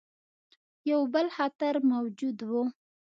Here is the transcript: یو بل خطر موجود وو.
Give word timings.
یو 0.91 1.01
بل 1.13 1.27
خطر 1.37 1.73
موجود 1.91 2.37
وو. 2.49 2.63